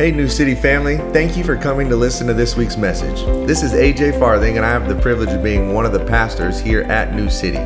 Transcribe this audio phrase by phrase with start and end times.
[0.00, 3.22] Hey, New City family, thank you for coming to listen to this week's message.
[3.46, 6.58] This is AJ Farthing, and I have the privilege of being one of the pastors
[6.58, 7.58] here at New City.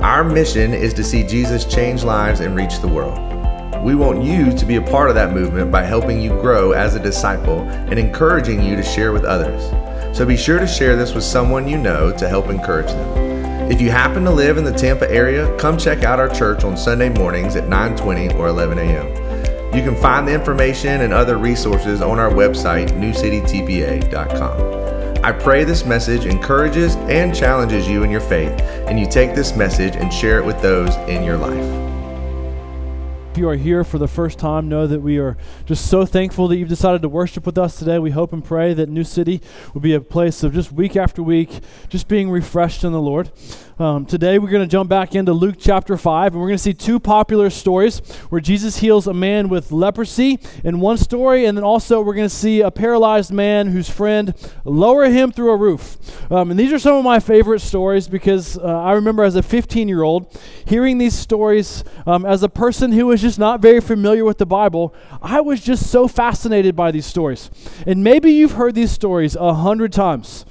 [0.00, 3.18] Our mission is to see Jesus change lives and reach the world.
[3.84, 6.94] We want you to be a part of that movement by helping you grow as
[6.94, 9.62] a disciple and encouraging you to share with others.
[10.16, 13.70] So be sure to share this with someone you know to help encourage them.
[13.70, 16.74] If you happen to live in the Tampa area, come check out our church on
[16.78, 19.19] Sunday mornings at 9:20 or 11 a.m.
[19.72, 25.24] You can find the information and other resources on our website, newcitytpa.com.
[25.24, 28.50] I pray this message encourages and challenges you in your faith,
[28.88, 31.64] and you take this message and share it with those in your life.
[33.30, 35.36] If you are here for the first time, know that we are
[35.66, 38.00] just so thankful that you've decided to worship with us today.
[38.00, 39.40] We hope and pray that New City
[39.72, 43.30] will be a place of just week after week, just being refreshed in the Lord.
[43.80, 46.62] Um, today, we're going to jump back into Luke chapter 5, and we're going to
[46.62, 51.56] see two popular stories where Jesus heals a man with leprosy in one story, and
[51.56, 54.34] then also we're going to see a paralyzed man whose friend
[54.66, 55.96] lower him through a roof.
[56.30, 59.42] Um, and these are some of my favorite stories because uh, I remember as a
[59.42, 63.80] 15 year old hearing these stories um, as a person who was just not very
[63.80, 64.94] familiar with the Bible.
[65.22, 67.50] I was just so fascinated by these stories.
[67.86, 70.44] And maybe you've heard these stories a hundred times.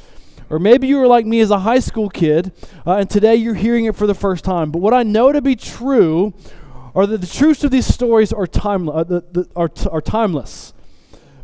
[0.50, 2.52] Or maybe you were like me as a high school kid,
[2.86, 4.72] uh, and today you're hearing it for the first time.
[4.72, 6.34] But what I know to be true
[6.96, 10.02] are that the truths of these stories are, time, uh, the, the, are, t- are
[10.02, 10.74] timeless.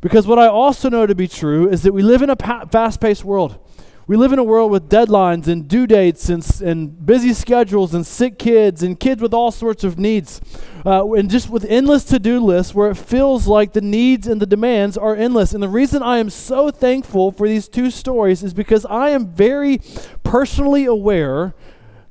[0.01, 2.65] Because what I also know to be true is that we live in a pa-
[2.65, 3.59] fast paced world.
[4.07, 8.05] We live in a world with deadlines and due dates and, and busy schedules and
[8.05, 10.41] sick kids and kids with all sorts of needs.
[10.85, 14.39] Uh, and just with endless to do lists where it feels like the needs and
[14.39, 15.55] the demands are endless.
[15.55, 19.25] And the reason I am so thankful for these two stories is because I am
[19.25, 19.81] very
[20.21, 21.55] personally aware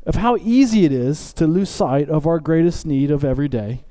[0.05, 3.85] of how easy it is to lose sight of our greatest need of every day,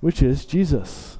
[0.00, 1.19] which is Jesus.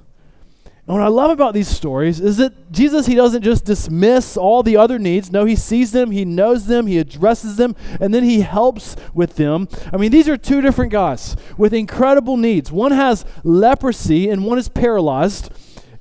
[0.91, 4.65] And what I love about these stories is that Jesus, he doesn't just dismiss all
[4.65, 5.31] the other needs.
[5.31, 9.37] No, he sees them, he knows them, he addresses them, and then he helps with
[9.37, 9.69] them.
[9.93, 12.73] I mean, these are two different guys with incredible needs.
[12.73, 15.53] One has leprosy and one is paralyzed.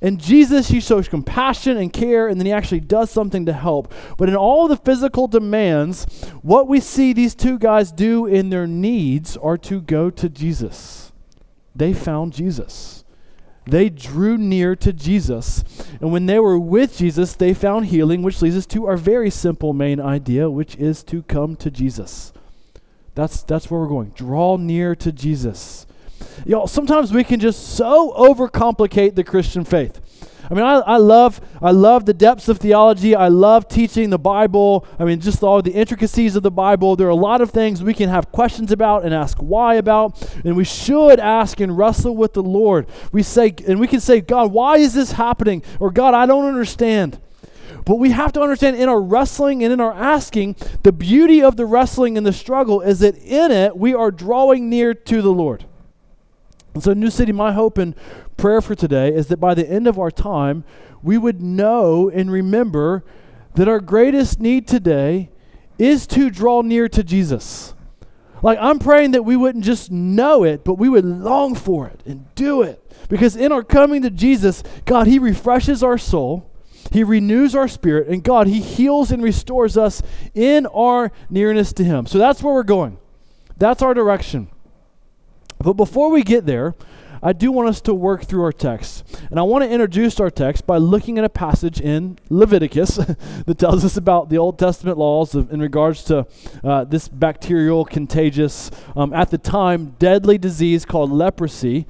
[0.02, 3.94] And Jesus, he shows compassion and care, and then he actually does something to help.
[4.18, 6.04] But in all the physical demands,
[6.42, 11.12] what we see these two guys do in their needs are to go to Jesus.
[11.76, 12.99] They found Jesus.
[13.66, 15.64] They drew near to Jesus.
[16.00, 19.30] And when they were with Jesus, they found healing, which leads us to our very
[19.30, 22.32] simple main idea, which is to come to Jesus.
[23.14, 24.10] That's, that's where we're going.
[24.10, 25.86] Draw near to Jesus.
[26.46, 30.00] Y'all, sometimes we can just so overcomplicate the Christian faith.
[30.48, 33.14] I mean, I, I love I love the depths of theology.
[33.14, 34.86] I love teaching the Bible.
[34.98, 36.96] I mean, just all the intricacies of the Bible.
[36.96, 40.22] There are a lot of things we can have questions about and ask why about,
[40.44, 42.86] and we should ask and wrestle with the Lord.
[43.12, 45.62] We say, and we can say, God, why is this happening?
[45.78, 47.20] Or God, I don't understand.
[47.84, 51.56] But we have to understand in our wrestling and in our asking, the beauty of
[51.56, 55.32] the wrestling and the struggle is that in it we are drawing near to the
[55.32, 55.64] Lord.
[56.74, 57.94] And so, New City, my hope and
[58.36, 60.64] prayer for today is that by the end of our time,
[61.02, 63.04] we would know and remember
[63.54, 65.30] that our greatest need today
[65.78, 67.74] is to draw near to Jesus.
[68.42, 72.02] Like, I'm praying that we wouldn't just know it, but we would long for it
[72.06, 72.82] and do it.
[73.08, 76.50] Because in our coming to Jesus, God, He refreshes our soul,
[76.90, 80.02] He renews our spirit, and God, He heals and restores us
[80.34, 82.06] in our nearness to Him.
[82.06, 82.98] So that's where we're going.
[83.58, 84.48] That's our direction.
[85.62, 86.74] But before we get there,
[87.22, 89.04] I do want us to work through our text.
[89.30, 92.96] And I want to introduce our text by looking at a passage in Leviticus
[93.46, 96.26] that tells us about the Old Testament laws of, in regards to
[96.64, 101.86] uh, this bacterial, contagious, um, at the time, deadly disease called leprosy.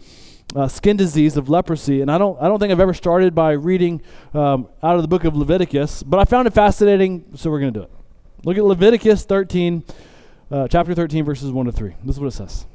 [0.56, 3.52] Uh, skin disease of leprosy, and I don't, I don't think I've ever started by
[3.52, 4.02] reading
[4.34, 7.72] um, out of the book of Leviticus, but I found it fascinating, so we're going
[7.72, 7.90] to do it.
[8.44, 9.84] Look at Leviticus 13,
[10.50, 11.94] uh, chapter 13, verses 1 to 3.
[12.02, 12.66] This is what it says.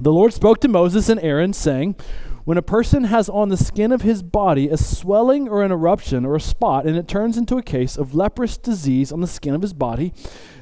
[0.00, 1.96] The Lord spoke to Moses and Aaron, saying,
[2.44, 6.24] When a person has on the skin of his body a swelling or an eruption
[6.24, 9.54] or a spot, and it turns into a case of leprous disease on the skin
[9.54, 10.12] of his body,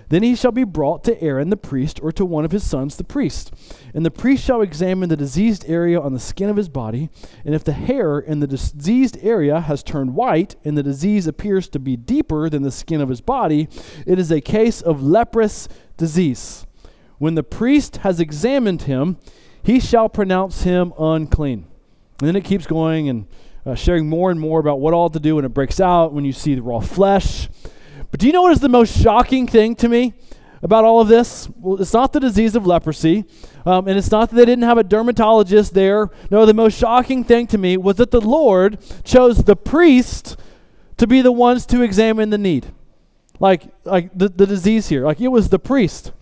[0.09, 2.97] then he shall be brought to Aaron the priest or to one of his sons
[2.97, 3.53] the priest.
[3.93, 7.11] And the priest shall examine the diseased area on the skin of his body,
[7.45, 11.69] and if the hair in the diseased area has turned white, and the disease appears
[11.71, 13.69] to be deeper than the skin of his body,
[14.07, 15.69] it is a case of leprous
[15.99, 16.67] disease.
[17.19, 19.19] When the priest has examined him,
[19.63, 21.67] he shall pronounce him unclean.
[22.21, 23.27] And then it keeps going and
[23.65, 26.25] uh, sharing more and more about what all to do when it breaks out, when
[26.25, 27.49] you see the raw flesh.
[28.11, 30.15] But do you know what is the most shocking thing to me?
[30.63, 31.49] about all of this?
[31.61, 33.25] Well, it's not the disease of leprosy,
[33.65, 36.11] um, and it's not that they didn't have a dermatologist there.
[36.31, 40.37] No, the most shocking thing to me was that the Lord chose the priest
[40.97, 42.73] to be the ones to examine the need.
[43.39, 45.05] Like, like the, the disease here.
[45.05, 46.13] Like, it was the priest.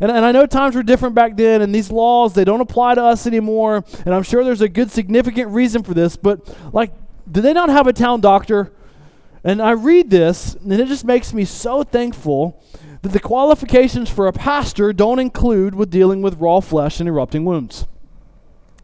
[0.00, 2.94] And, and I know times were different back then, and these laws, they don't apply
[2.96, 3.84] to us anymore.
[4.04, 6.16] And I'm sure there's a good, significant reason for this.
[6.16, 6.40] But,
[6.72, 6.92] like,
[7.30, 8.72] did they not have a town doctor?
[9.44, 12.62] And I read this, and it just makes me so thankful
[13.02, 17.44] that the qualifications for a pastor don't include with dealing with raw flesh and erupting
[17.44, 17.86] wounds.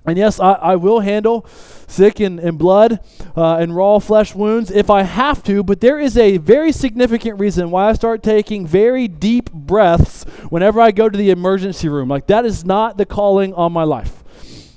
[0.07, 1.47] And yes, I, I will handle
[1.87, 3.01] sick and, and blood
[3.37, 7.39] uh, and raw flesh wounds if I have to, but there is a very significant
[7.39, 12.09] reason why I start taking very deep breaths whenever I go to the emergency room.
[12.09, 14.25] Like, that is not the calling on my life.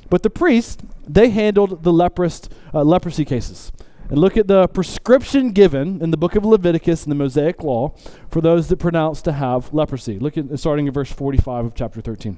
[0.09, 2.41] But the priest, they handled the leprous,
[2.73, 3.71] uh, leprosy cases.
[4.09, 7.95] And look at the prescription given in the book of Leviticus in the Mosaic Law
[8.29, 10.19] for those that pronounce to have leprosy.
[10.19, 12.37] Look at starting in verse 45 of chapter 13.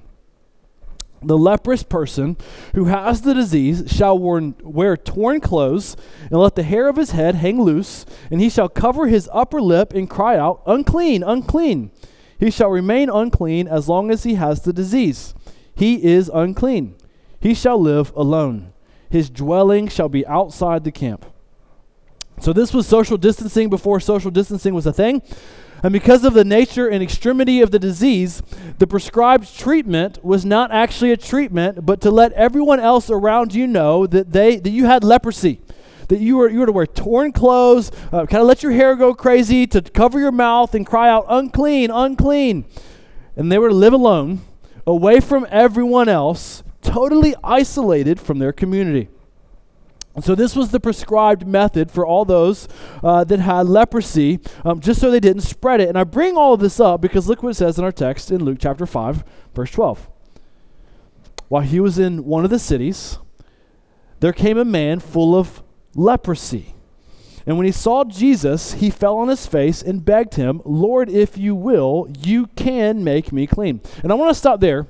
[1.24, 2.38] The leprous person
[2.76, 5.98] who has the disease shall wear torn clothes
[6.30, 9.62] and let the hair of his head hang loose, and he shall cover his upper
[9.62, 11.92] lip and cry out, Unclean, unclean.
[12.40, 15.34] He shall remain unclean as long as he has the disease.
[15.74, 16.96] He is unclean.
[17.40, 18.74] He shall live alone.
[19.10, 21.26] His dwelling shall be outside the camp.
[22.40, 25.22] So, this was social distancing before social distancing was a thing.
[25.86, 28.42] And because of the nature and extremity of the disease,
[28.80, 33.68] the prescribed treatment was not actually a treatment, but to let everyone else around you
[33.68, 35.62] know that they that you had leprosy,
[36.08, 38.96] that you were you were to wear torn clothes, uh, kind of let your hair
[38.96, 42.66] go crazy, to cover your mouth and cry out unclean, unclean,
[43.36, 44.42] and they were to live alone,
[44.88, 49.08] away from everyone else, totally isolated from their community.
[50.22, 52.70] So, this was the prescribed method for all those
[53.04, 55.90] uh, that had leprosy, um, just so they didn't spread it.
[55.90, 58.32] And I bring all of this up because look what it says in our text
[58.32, 59.24] in Luke chapter 5,
[59.54, 60.10] verse 12.
[61.50, 63.20] While he was in one of the cities,
[64.22, 65.62] there came a man full of
[65.96, 66.76] leprosy.
[67.46, 71.38] And when he saw Jesus, he fell on his face and begged him, Lord, if
[71.38, 73.82] you will, you can make me clean.
[74.02, 74.88] And I want to stop there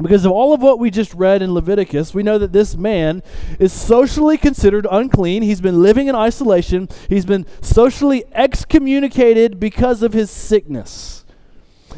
[0.00, 3.22] because of all of what we just read in Leviticus, we know that this man
[3.58, 5.42] is socially considered unclean.
[5.42, 6.88] He's been living in isolation.
[7.08, 11.24] He's been socially excommunicated because of his sickness.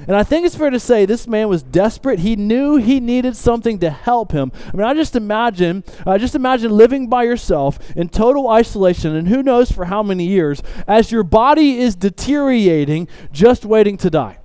[0.08, 2.18] And I think it's fair to say this man was desperate.
[2.18, 4.50] He knew he needed something to help him.
[4.72, 9.28] I mean, I just imagine, uh, just imagine living by yourself in total isolation, and
[9.28, 14.38] who knows for how many years, as your body is deteriorating, just waiting to die.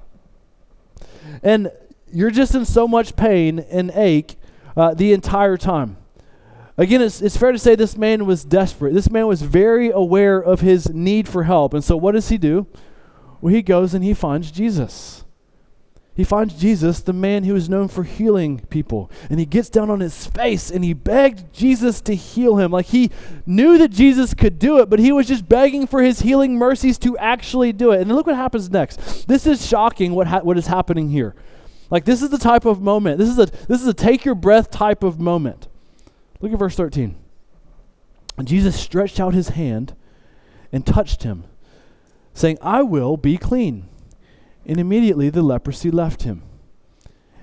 [1.41, 1.71] And
[2.11, 4.35] you're just in so much pain and ache
[4.75, 5.97] uh, the entire time.
[6.77, 8.93] Again, it's, it's fair to say this man was desperate.
[8.93, 11.73] This man was very aware of his need for help.
[11.73, 12.67] And so, what does he do?
[13.41, 15.25] Well, he goes and he finds Jesus.
[16.19, 19.09] He finds Jesus, the man who is known for healing people.
[19.29, 22.71] And he gets down on his face and he begged Jesus to heal him.
[22.71, 23.09] Like he
[23.45, 26.97] knew that Jesus could do it, but he was just begging for his healing mercies
[26.99, 28.01] to actually do it.
[28.01, 29.29] And then look what happens next.
[29.29, 31.35] This is shocking what, ha- what is happening here.
[31.89, 33.17] Like this is the type of moment.
[33.17, 35.67] This is a this is a take your breath type of moment.
[36.39, 37.15] Look at verse 13.
[38.37, 39.95] And Jesus stretched out his hand
[40.71, 41.43] and touched him,
[42.33, 43.89] saying, I will be clean.
[44.65, 46.43] And immediately the leprosy left him.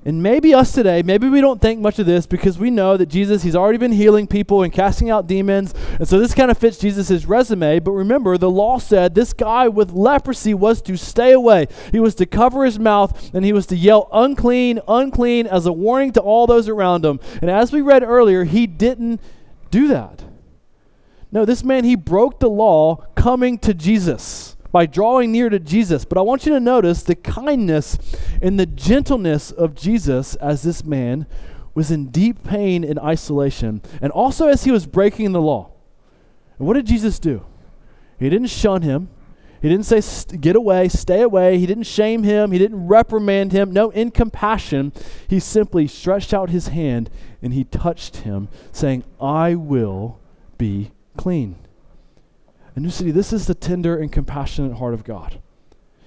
[0.07, 3.07] And maybe us today, maybe we don't think much of this because we know that
[3.07, 5.75] Jesus, he's already been healing people and casting out demons.
[5.99, 7.81] And so this kind of fits Jesus' resume.
[7.81, 11.67] But remember, the law said this guy with leprosy was to stay away.
[11.91, 15.73] He was to cover his mouth and he was to yell, unclean, unclean, as a
[15.73, 17.19] warning to all those around him.
[17.43, 19.21] And as we read earlier, he didn't
[19.73, 20.23] do that.
[21.33, 26.05] No, this man, he broke the law coming to Jesus by drawing near to Jesus.
[26.05, 27.97] But I want you to notice the kindness
[28.43, 31.27] and the gentleness of Jesus as this man
[31.73, 35.71] was in deep pain and isolation, and also as he was breaking the law.
[36.59, 37.43] And what did Jesus do?
[38.19, 39.09] He didn't shun him.
[39.63, 41.57] He didn't say, get away, stay away.
[41.57, 42.53] He didn't shame him.
[42.53, 43.73] He didn't reprimand him.
[43.73, 44.93] No, in compassion,
[45.27, 47.09] he simply stretched out his hand
[47.41, 50.21] and he touched him, saying, I will
[50.59, 51.57] be clean.
[52.77, 55.41] And New City, this is the tender and compassionate heart of God.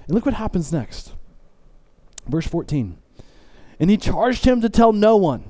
[0.06, 1.14] And look what happens next.
[2.28, 2.98] Verse 14.
[3.80, 5.46] And he charged him to tell no one,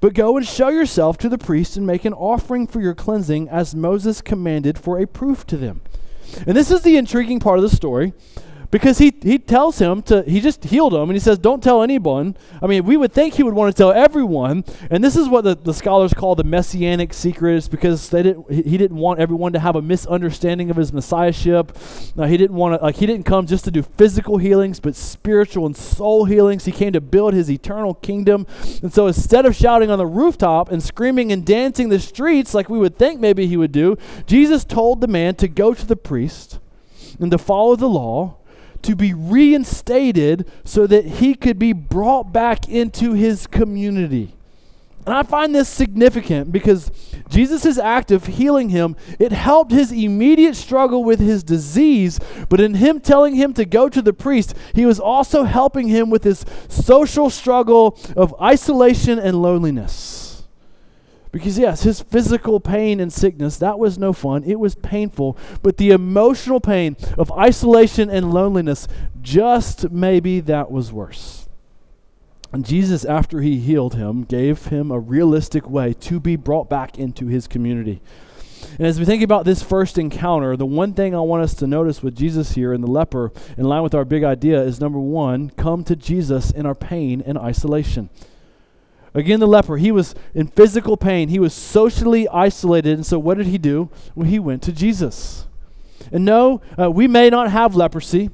[0.00, 3.48] but go and show yourself to the priest and make an offering for your cleansing
[3.48, 5.82] as Moses commanded for a proof to them.
[6.46, 8.14] And this is the intriguing part of the story
[8.76, 11.82] because he, he tells him to, he just healed him and he says, don't tell
[11.82, 12.36] anyone.
[12.60, 14.66] I mean, we would think he would want to tell everyone.
[14.90, 18.76] And this is what the, the scholars call the messianic secret, because they didn't, he
[18.76, 21.74] didn't want everyone to have a misunderstanding of his messiahship.
[22.18, 24.94] Uh, he didn't want to, like, he didn't come just to do physical healings, but
[24.94, 26.66] spiritual and soul healings.
[26.66, 28.46] He came to build his eternal kingdom.
[28.82, 32.68] And so instead of shouting on the rooftop and screaming and dancing the streets like
[32.68, 35.96] we would think maybe he would do, Jesus told the man to go to the
[35.96, 36.58] priest
[37.18, 38.36] and to follow the law
[38.82, 44.36] to be reinstated so that he could be brought back into his community.
[45.06, 46.90] And I find this significant because
[47.28, 52.18] Jesus' act of healing him, it helped his immediate struggle with his disease,
[52.48, 56.10] but in him telling him to go to the priest, he was also helping him
[56.10, 60.15] with his social struggle of isolation and loneliness.
[61.36, 64.44] Because, yes, his physical pain and sickness, that was no fun.
[64.44, 65.36] It was painful.
[65.62, 68.88] But the emotional pain of isolation and loneliness,
[69.22, 71.48] just maybe that was worse.
[72.52, 76.98] And Jesus, after he healed him, gave him a realistic way to be brought back
[76.98, 78.00] into his community.
[78.78, 81.66] And as we think about this first encounter, the one thing I want us to
[81.66, 84.98] notice with Jesus here and the leper, in line with our big idea, is number
[84.98, 88.10] one, come to Jesus in our pain and isolation.
[89.16, 91.30] Again, the leper, he was in physical pain.
[91.30, 92.92] He was socially isolated.
[92.92, 93.88] And so, what did he do?
[94.14, 95.46] Well, he went to Jesus.
[96.12, 98.28] And no, uh, we may not have leprosy.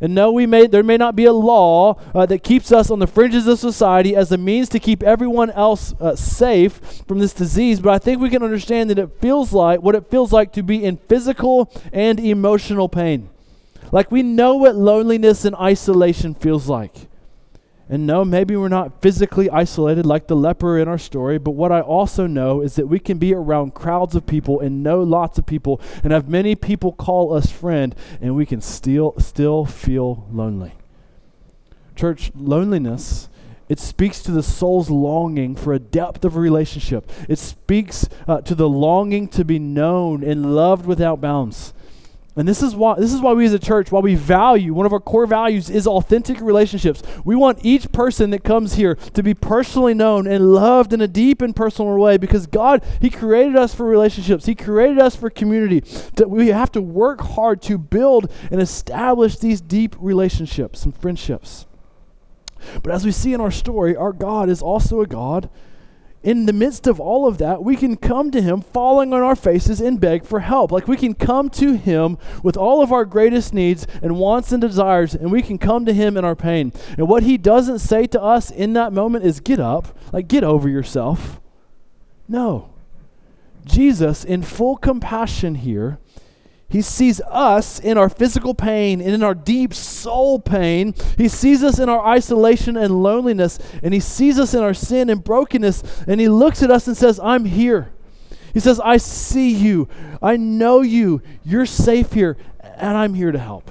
[0.00, 3.00] And no, we may, there may not be a law uh, that keeps us on
[3.00, 7.32] the fringes of society as a means to keep everyone else uh, safe from this
[7.32, 7.80] disease.
[7.80, 10.62] But I think we can understand that it feels like what it feels like to
[10.62, 13.28] be in physical and emotional pain.
[13.90, 17.08] Like we know what loneliness and isolation feels like.
[17.88, 21.72] And no, maybe we're not physically isolated like the leper in our story, but what
[21.72, 25.38] I also know is that we can be around crowds of people and know lots
[25.38, 30.26] of people and have many people call us friend, and we can still still feel
[30.30, 30.74] lonely.
[31.96, 33.28] Church, loneliness
[33.68, 37.10] it speaks to the soul's longing for a depth of relationship.
[37.28, 41.74] It speaks uh, to the longing to be known and loved without bounds.
[42.38, 44.86] And this is why this is why we as a church, why we value one
[44.86, 47.02] of our core values is authentic relationships.
[47.24, 51.08] We want each person that comes here to be personally known and loved in a
[51.08, 54.46] deep and personal way because God, He created us for relationships.
[54.46, 55.80] He created us for community.
[56.14, 61.66] That we have to work hard to build and establish these deep relationships and friendships.
[62.84, 65.50] But as we see in our story, our God is also a God
[66.28, 69.34] in the midst of all of that, we can come to Him falling on our
[69.34, 70.70] faces and beg for help.
[70.70, 74.60] Like we can come to Him with all of our greatest needs and wants and
[74.60, 76.70] desires, and we can come to Him in our pain.
[76.98, 80.44] And what He doesn't say to us in that moment is, get up, like get
[80.44, 81.40] over yourself.
[82.28, 82.74] No.
[83.64, 85.98] Jesus, in full compassion here,
[86.70, 90.94] he sees us in our physical pain and in our deep soul pain.
[91.16, 95.08] He sees us in our isolation and loneliness, and He sees us in our sin
[95.08, 97.90] and brokenness, and He looks at us and says, I'm here.
[98.52, 99.88] He says, I see you.
[100.20, 101.22] I know you.
[101.42, 103.70] You're safe here, and I'm here to help.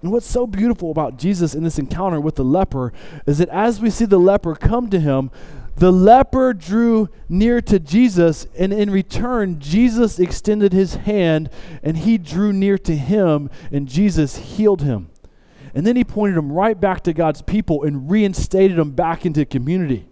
[0.00, 2.94] And what's so beautiful about Jesus in this encounter with the leper
[3.26, 5.30] is that as we see the leper come to him,
[5.76, 11.48] the leper drew near to Jesus, and in return, Jesus extended his hand
[11.82, 15.10] and he drew near to him, and Jesus healed him.
[15.74, 19.44] And then he pointed him right back to God's people and reinstated him back into
[19.44, 20.08] community.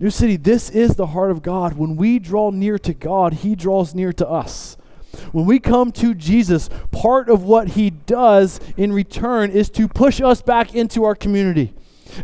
[0.00, 1.74] New City, this is the heart of God.
[1.74, 4.76] When we draw near to God, he draws near to us.
[5.32, 10.20] When we come to Jesus, part of what he does in return is to push
[10.20, 11.74] us back into our community.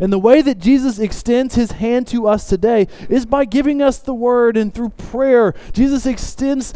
[0.01, 3.99] And the way that Jesus extends his hand to us today is by giving us
[3.99, 5.55] the word and through prayer.
[5.73, 6.73] Jesus extends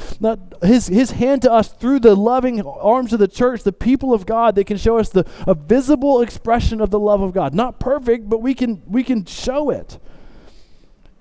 [0.63, 4.27] his, his hand to us through the loving arms of the church, the people of
[4.27, 7.55] God that can show us the, a visible expression of the love of God.
[7.55, 9.99] Not perfect, but we can, we can show it.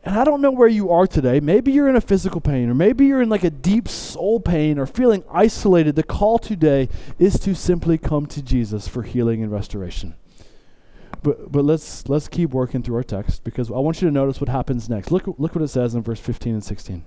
[0.04, 1.42] And I don't know where you are today.
[1.42, 4.80] Maybe you're in a physical pain, or maybe you're in like a deep soul pain,
[4.80, 5.98] or feeling isolated.
[5.98, 6.88] The call today
[7.20, 10.16] is to simply come to Jesus for healing and restoration.
[11.28, 14.40] But but let's let's keep working through our text because I want you to notice
[14.40, 15.12] what happens next.
[15.12, 17.04] Look look what it says in verse 15 and 16.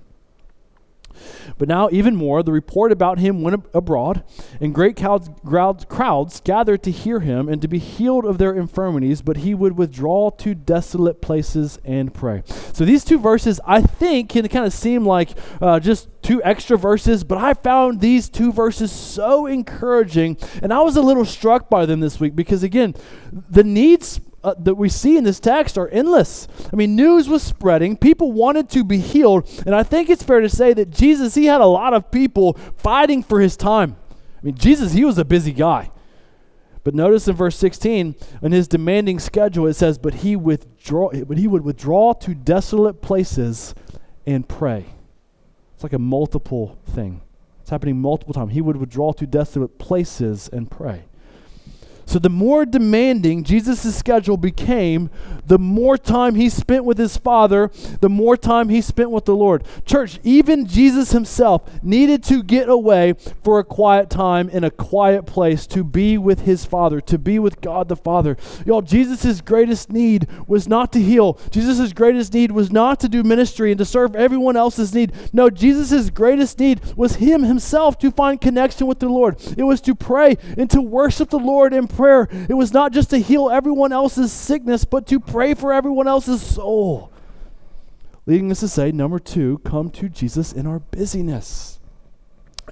[1.57, 4.23] But now, even more, the report about him went ab- abroad,
[4.59, 8.53] and great crowds, crowds, crowds gathered to hear him and to be healed of their
[8.53, 12.43] infirmities, but he would withdraw to desolate places and pray.
[12.73, 16.77] So, these two verses, I think, can kind of seem like uh, just two extra
[16.77, 21.69] verses, but I found these two verses so encouraging, and I was a little struck
[21.69, 22.95] by them this week because, again,
[23.31, 26.47] the needs uh, that we see in this text are endless.
[26.71, 30.41] I mean, news was spreading, people wanted to be healed, and I think it's fair
[30.41, 33.95] to say that Jesus, he had a lot of people fighting for his time.
[34.11, 35.91] I mean, Jesus, he was a busy guy.
[36.83, 41.37] But notice in verse 16, in his demanding schedule, it says, But he withdraw but
[41.37, 43.75] he would withdraw to desolate places
[44.25, 44.85] and pray.
[45.75, 47.21] It's like a multiple thing.
[47.61, 48.53] It's happening multiple times.
[48.53, 51.03] He would withdraw to desolate places and pray.
[52.11, 55.09] So the more demanding Jesus' schedule became,
[55.47, 59.33] the more time he spent with his Father, the more time he spent with the
[59.33, 59.63] Lord.
[59.85, 63.13] Church, even Jesus himself needed to get away
[63.45, 67.39] for a quiet time in a quiet place to be with his Father, to be
[67.39, 68.35] with God the Father.
[68.65, 71.39] Y'all, Jesus' greatest need was not to heal.
[71.49, 75.13] Jesus' greatest need was not to do ministry and to serve everyone else's need.
[75.31, 79.37] No, Jesus' greatest need was him himself to find connection with the Lord.
[79.57, 82.91] It was to pray and to worship the Lord in prayer prayer, it was not
[82.91, 87.11] just to heal everyone else's sickness, but to pray for everyone else's soul.
[88.25, 91.70] Leading us to say, number two, come to Jesus in our busyness.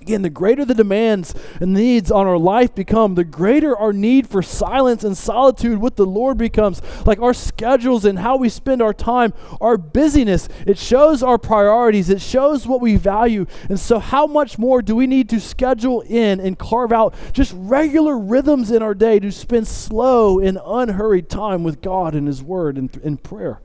[0.02, 4.28] Again, the greater the demands and needs on our life become, the greater our need
[4.28, 6.82] for silence and solitude with the Lord becomes.
[7.06, 12.10] Like our schedules and how we spend our time, our busyness, it shows our priorities,
[12.10, 13.46] it shows what we value.
[13.68, 17.54] And so, how much more do we need to schedule in and carve out just
[17.56, 22.42] regular rhythms in our day to spend slow and unhurried time with God and His
[22.42, 23.60] Word and in prayer?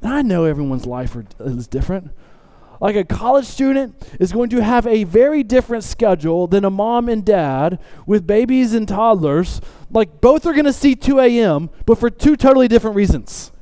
[0.00, 2.10] And I know everyone's life are, is different.
[2.80, 7.08] Like a college student is going to have a very different schedule than a mom
[7.08, 9.60] and dad with babies and toddlers.
[9.90, 13.52] Like both are going to see 2 a.m., but for two totally different reasons.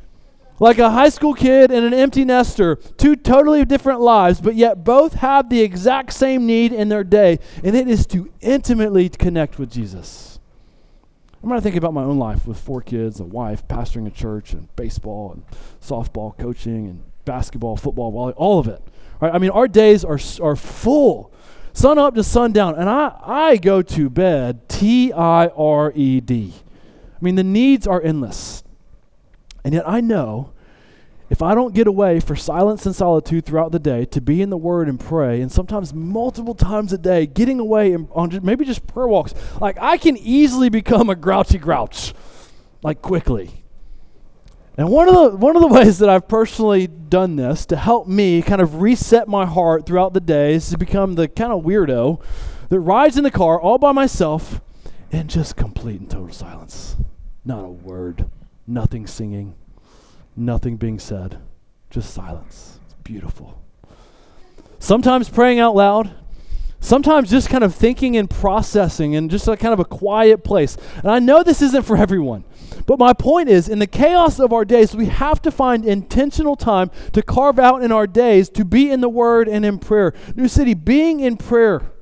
[0.60, 4.84] Like a high school kid and an empty nester, two totally different lives, but yet
[4.84, 9.58] both have the exact same need in their day, and it is to intimately connect
[9.58, 10.38] with Jesus.
[11.42, 14.10] I'm going to think about my own life with four kids, a wife, pastoring a
[14.10, 15.44] church, and baseball, and
[15.82, 18.80] softball coaching, and basketball, football, volleyball, all of it.
[19.24, 19.34] Right?
[19.34, 21.32] I mean, our days are, are full,
[21.72, 26.52] sun up to sundown, and I, I go to bed T I R E D.
[26.54, 28.62] I mean, the needs are endless.
[29.64, 30.52] And yet I know
[31.30, 34.50] if I don't get away for silence and solitude throughout the day to be in
[34.50, 38.66] the Word and pray, and sometimes multiple times a day, getting away on just, maybe
[38.66, 42.12] just prayer walks, like I can easily become a grouchy grouch,
[42.82, 43.63] like quickly.
[44.76, 48.06] And one of the one of the ways that I've personally done this to help
[48.06, 51.62] me kind of reset my heart throughout the day is to become the kind of
[51.62, 52.20] weirdo
[52.68, 54.60] that rides in the car all by myself
[55.10, 56.96] in just complete and total silence.
[57.44, 58.26] Not a word,
[58.66, 59.54] nothing singing,
[60.34, 61.38] nothing being said,
[61.90, 62.80] just silence.
[62.84, 63.62] It's beautiful.
[64.78, 66.10] Sometimes praying out loud,
[66.80, 70.76] sometimes just kind of thinking and processing and just a kind of a quiet place.
[70.96, 72.44] And I know this isn't for everyone.
[72.86, 76.56] But my point is, in the chaos of our days, we have to find intentional
[76.56, 80.14] time to carve out in our days to be in the Word and in prayer.
[80.34, 81.93] New City, being in prayer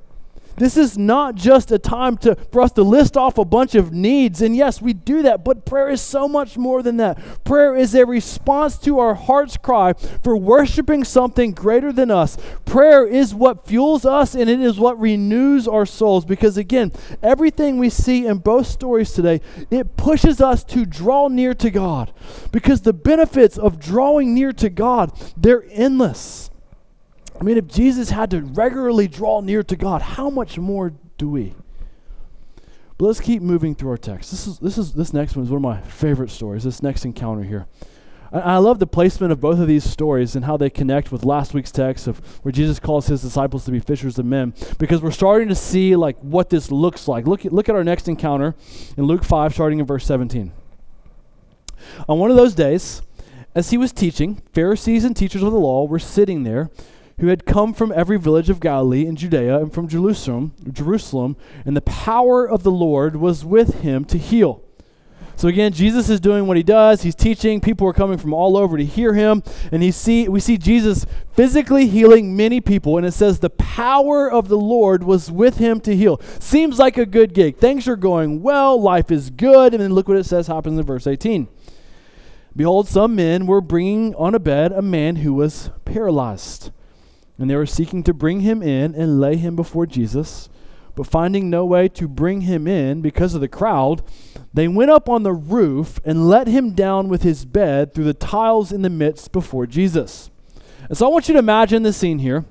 [0.56, 3.92] this is not just a time to, for us to list off a bunch of
[3.92, 4.42] needs.
[4.42, 7.18] And yes, we do that, but prayer is so much more than that.
[7.44, 12.36] Prayer is a response to our heart's cry for worshiping something greater than us.
[12.64, 16.24] Prayer is what fuels us and it is what renews our souls.
[16.24, 21.54] Because again, everything we see in both stories today, it pushes us to draw near
[21.54, 22.12] to God.
[22.52, 26.51] Because the benefits of drawing near to God, they're endless.
[27.42, 31.28] I mean, if Jesus had to regularly draw near to God, how much more do
[31.28, 31.56] we?
[32.96, 34.30] But let's keep moving through our text.
[34.30, 36.62] This is this is this next one is one of my favorite stories.
[36.62, 37.66] This next encounter here.
[38.32, 41.52] I, love the placement of both of these stories and how they connect with last
[41.52, 44.54] week's text of where Jesus calls his disciples to be fishers of men.
[44.78, 47.26] Because we're starting to see like what this looks like.
[47.26, 48.54] Look look at our next encounter
[48.96, 50.52] in Luke 5, starting in verse 17.
[52.08, 53.02] On one of those days,
[53.52, 56.70] as he was teaching, Pharisees and teachers of the law were sitting there
[57.22, 61.76] who had come from every village of Galilee and Judea and from Jerusalem, Jerusalem, and
[61.76, 64.60] the power of the Lord was with him to heal.
[65.36, 67.02] So again, Jesus is doing what he does.
[67.02, 67.60] He's teaching.
[67.60, 71.06] People are coming from all over to hear him, and he see we see Jesus
[71.32, 75.78] physically healing many people, and it says the power of the Lord was with him
[75.82, 76.20] to heal.
[76.40, 77.56] Seems like a good gig.
[77.56, 78.82] Things are going well.
[78.82, 81.46] Life is good, and then look what it says happens in verse 18.
[82.56, 86.72] Behold, some men were bringing on a bed a man who was paralyzed.
[87.42, 90.48] And they were seeking to bring him in and lay him before Jesus.
[90.94, 94.04] But finding no way to bring him in because of the crowd,
[94.54, 98.14] they went up on the roof and let him down with his bed through the
[98.14, 100.30] tiles in the midst before Jesus.
[100.88, 102.44] And so I want you to imagine the scene here.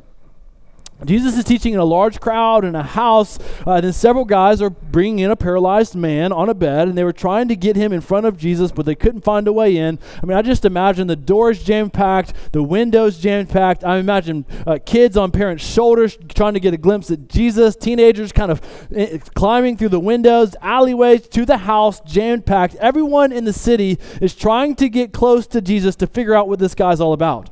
[1.06, 3.40] Jesus is teaching in a large crowd in a house.
[3.66, 6.98] Uh, and then several guys are bringing in a paralyzed man on a bed, and
[6.98, 9.54] they were trying to get him in front of Jesus, but they couldn't find a
[9.54, 10.00] way in.
[10.22, 13.84] I mean, I just imagine the doors jam packed, the windows jam packed.
[13.84, 18.32] I imagine uh, kids on parents' shoulders trying to get a glimpse at Jesus, teenagers
[18.32, 18.62] kind of
[18.96, 22.76] uh, climbing through the windows, alleyways to the house, jam packed.
[22.76, 26.60] Everyone in the city is trying to get close to Jesus to figure out what
[26.60, 27.51] this guy's all about.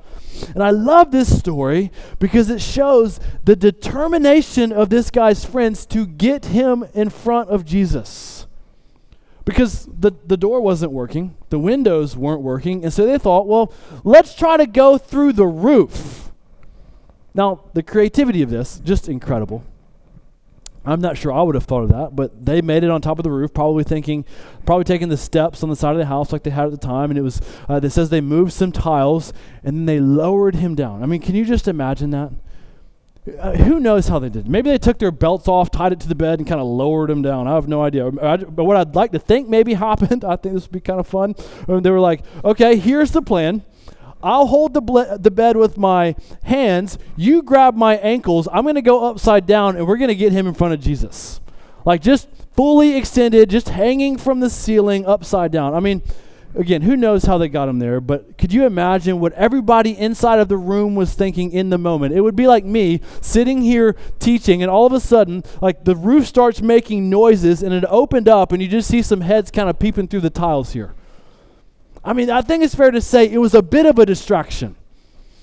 [0.54, 6.06] And I love this story because it shows the determination of this guy's friends to
[6.06, 8.48] get him in front of Jesus.
[9.46, 13.74] Because the, the door wasn't working, the windows weren't working, and so they thought, well,
[14.04, 16.32] let's try to go through the roof.
[17.34, 19.64] Now, the creativity of this, just incredible.
[20.86, 23.20] I'm not sure I would have thought of that, but they made it on top
[23.20, 24.26] of the roof, probably thinking,
[24.66, 26.78] probably taking the steps on the side of the house like they had at the
[26.78, 27.12] time.
[27.12, 30.76] And it was, uh, it says they moved some tiles and then they lowered him
[30.76, 31.04] down.
[31.04, 32.32] I mean, can you just imagine that?
[33.38, 34.48] Uh, who knows how they did?
[34.48, 37.10] Maybe they took their belts off, tied it to the bed, and kind of lowered
[37.10, 37.48] him down.
[37.48, 38.08] I have no idea.
[38.08, 41.00] I, but what I'd like to think maybe happened, I think this would be kind
[41.00, 41.36] of fun.
[41.68, 43.64] Um, they were like, okay, here's the plan.
[44.22, 46.98] I'll hold the, ble- the bed with my hands.
[47.16, 48.48] You grab my ankles.
[48.52, 50.82] I'm going to go upside down and we're going to get him in front of
[50.82, 51.40] Jesus.
[51.86, 55.74] Like just fully extended, just hanging from the ceiling upside down.
[55.74, 56.02] I mean,
[56.56, 60.40] again, who knows how they got him there, but could you imagine what everybody inside
[60.40, 62.14] of the room was thinking in the moment?
[62.14, 65.96] It would be like me sitting here teaching, and all of a sudden, like the
[65.96, 69.70] roof starts making noises and it opened up, and you just see some heads kind
[69.70, 70.94] of peeping through the tiles here.
[72.10, 74.76] I mean, I think it's fair to say it was a bit of a distraction.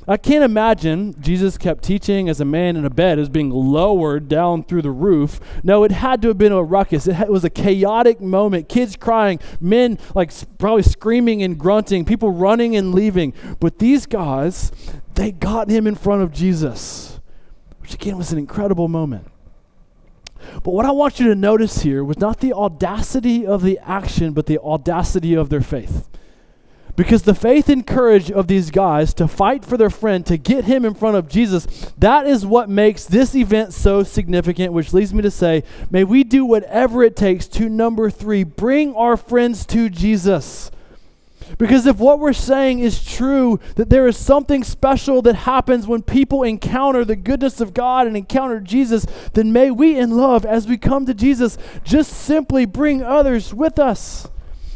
[0.09, 4.27] I can't imagine Jesus kept teaching as a man in a bed is being lowered
[4.27, 5.39] down through the roof.
[5.63, 7.07] No, it had to have been a ruckus.
[7.07, 8.69] It, it was a chaotic moment.
[8.69, 13.33] Kids crying, men like probably screaming and grunting, people running and leaving.
[13.61, 14.73] But these guys,
[15.15, 17.21] they got him in front of Jesus,
[17.79, 19.31] which again was an incredible moment.
[20.65, 24.33] But what I want you to notice here was not the audacity of the action,
[24.33, 26.09] but the audacity of their faith.
[26.97, 30.65] Because the faith and courage of these guys to fight for their friend, to get
[30.65, 31.67] him in front of Jesus,
[31.99, 36.25] that is what makes this event so significant, which leads me to say, may we
[36.25, 40.71] do whatever it takes to number three, bring our friends to Jesus.
[41.59, 46.03] Because if what we're saying is true, that there is something special that happens when
[46.03, 50.67] people encounter the goodness of God and encounter Jesus, then may we in love, as
[50.67, 54.29] we come to Jesus, just simply bring others with us.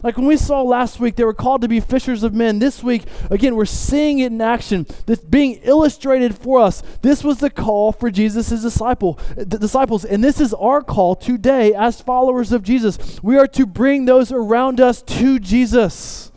[0.02, 2.58] Like when we saw last week, they were called to be fishers of men.
[2.58, 4.86] This week, again, we're seeing it in action.
[5.06, 6.82] This being illustrated for us.
[7.02, 11.74] This was the call for Jesus' disciple, the disciples, and this is our call today
[11.74, 13.22] as followers of Jesus.
[13.22, 16.32] We are to bring those around us to Jesus.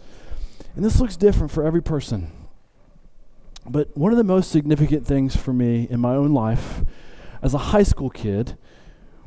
[0.75, 2.31] And this looks different for every person.
[3.65, 6.81] But one of the most significant things for me in my own life
[7.41, 8.57] as a high school kid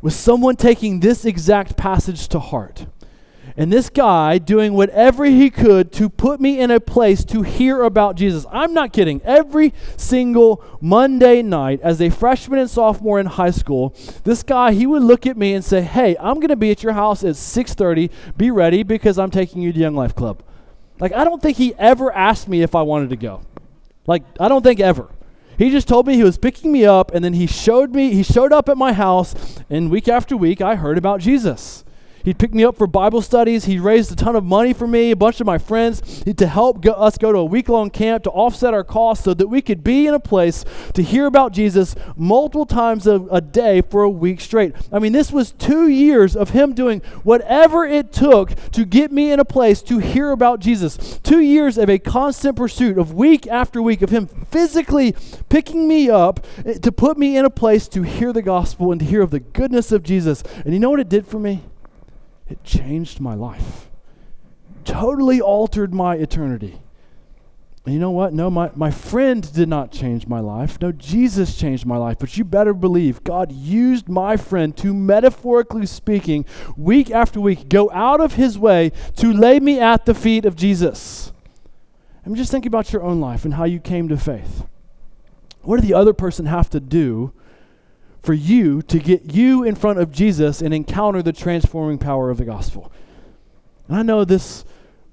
[0.03, 2.87] was someone taking this exact passage to heart.
[3.59, 7.83] And this guy doing whatever he could to put me in a place to hear
[7.85, 8.45] about Jesus.
[8.53, 9.23] I'm not kidding.
[9.25, 14.87] Every single Monday night, as a freshman and sophomore in high school, this guy he
[14.87, 17.37] would look at me and say, "Hey, I'm going to be at your house at
[17.37, 18.11] 6:30.
[18.37, 20.43] Be ready because I'm taking you to Young Life Club."
[21.01, 23.41] Like I don't think he ever asked me if I wanted to go.
[24.07, 25.09] Like I don't think ever.
[25.59, 28.23] He just told me he was picking me up and then he showed me he
[28.23, 29.35] showed up at my house
[29.71, 31.86] and week after week I heard about Jesus.
[32.27, 33.67] He picked me up for Bible studies.
[33.67, 36.81] He raised a ton of money for me, a bunch of my friends, to help
[36.81, 39.63] go, us go to a week long camp to offset our costs so that we
[39.63, 44.03] could be in a place to hear about Jesus multiple times a, a day for
[44.03, 44.75] a week straight.
[44.91, 49.31] I mean, this was two years of him doing whatever it took to get me
[49.31, 51.21] in a place to hear about Jesus.
[51.23, 55.15] Two years of a constant pursuit of week after week of him physically
[55.49, 59.01] picking me up eh, to put me in a place to hear the gospel and
[59.01, 60.43] to hear of the goodness of Jesus.
[60.65, 61.63] And you know what it did for me?
[62.49, 63.91] It changed my life,
[64.85, 66.81] totally altered my eternity.
[67.87, 68.33] And you know what?
[68.33, 70.81] No, my, my friend did not change my life.
[70.81, 72.19] No, Jesus changed my life.
[72.19, 76.45] But you better believe God used my friend to, metaphorically speaking,
[76.77, 80.57] week after week, go out of his way to lay me at the feet of
[80.57, 81.33] Jesus.
[82.25, 84.67] I'm just thinking about your own life and how you came to faith.
[85.63, 87.33] What did the other person have to do
[88.27, 92.39] for you to get you in front of Jesus and encounter the transforming power of
[92.39, 92.91] the gospel.
[93.87, 94.65] And I know this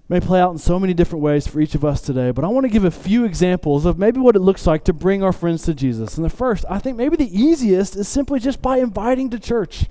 [0.09, 2.47] may play out in so many different ways for each of us today, but I
[2.47, 5.31] want to give a few examples of maybe what it looks like to bring our
[5.31, 6.17] friends to Jesus.
[6.17, 9.85] And the first, I think maybe the easiest is simply just by inviting to church.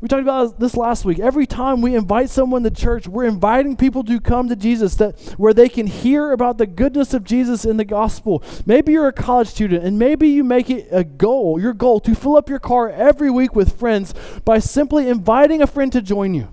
[0.00, 1.18] We talked about this last week.
[1.18, 5.18] Every time we invite someone to church, we're inviting people to come to Jesus that
[5.38, 8.42] where they can hear about the goodness of Jesus in the gospel.
[8.66, 12.14] Maybe you're a college student and maybe you make it a goal, your goal to
[12.14, 14.12] fill up your car every week with friends
[14.44, 16.48] by simply inviting a friend to join you.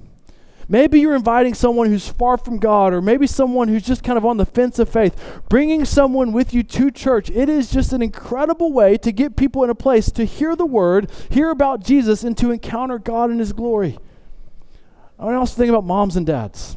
[0.67, 4.25] Maybe you're inviting someone who's far from God, or maybe someone who's just kind of
[4.25, 7.29] on the fence of faith, bringing someone with you to church.
[7.29, 10.65] It is just an incredible way to get people in a place to hear the
[10.65, 13.97] word, hear about Jesus, and to encounter God in His glory.
[15.19, 16.75] I want to also think about moms and dads.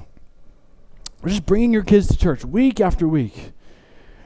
[1.23, 3.53] We're just bringing your kids to church week after week.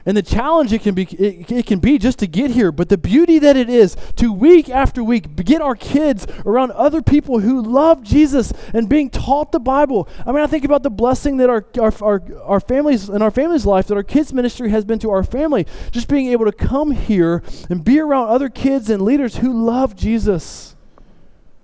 [0.05, 2.89] And the challenge it can be it, it, can be just to get here, but
[2.89, 7.39] the beauty that it is to week after week get our kids around other people
[7.39, 10.07] who love Jesus and being taught the Bible.
[10.25, 13.31] I mean, I think about the blessing that our our our, our families in our
[13.31, 15.67] family's life that our kids ministry has been to our family.
[15.91, 19.95] Just being able to come here and be around other kids and leaders who love
[19.95, 20.75] Jesus.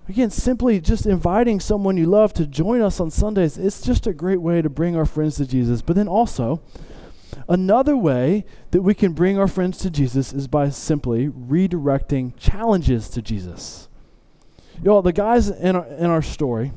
[0.09, 4.13] Again, simply just inviting someone you love to join us on Sundays, it's just a
[4.13, 5.81] great way to bring our friends to Jesus.
[5.81, 6.61] But then also,
[7.49, 13.09] Another way that we can bring our friends to Jesus is by simply redirecting challenges
[13.09, 13.87] to Jesus.
[14.77, 16.73] You know, the guys in our, in our story,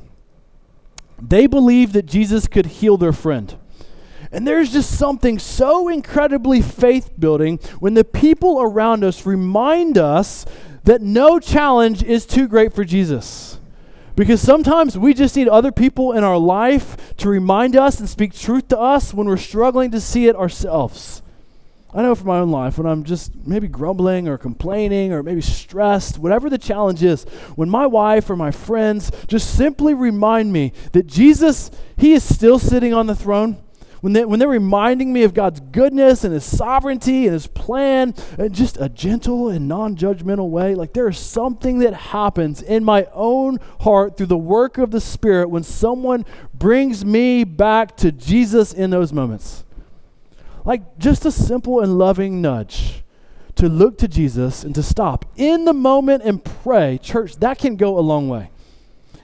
[1.21, 3.55] they believed that Jesus could heal their friend.
[4.31, 10.45] And there's just something so incredibly faith building when the people around us remind us
[10.85, 13.59] that no challenge is too great for Jesus.
[14.21, 18.35] Because sometimes we just need other people in our life to remind us and speak
[18.35, 21.23] truth to us when we're struggling to see it ourselves.
[21.91, 25.41] I know from my own life, when I'm just maybe grumbling or complaining or maybe
[25.41, 27.23] stressed, whatever the challenge is,
[27.55, 32.59] when my wife or my friends just simply remind me that Jesus, He is still
[32.59, 33.57] sitting on the throne
[34.01, 38.15] when, they, when they're reminding me of God's goodness and His sovereignty and His plan
[38.37, 42.83] in just a gentle and non judgmental way, like there is something that happens in
[42.83, 48.11] my own heart through the work of the Spirit when someone brings me back to
[48.11, 49.63] Jesus in those moments.
[50.65, 53.03] Like just a simple and loving nudge
[53.55, 57.75] to look to Jesus and to stop in the moment and pray, church, that can
[57.75, 58.49] go a long way.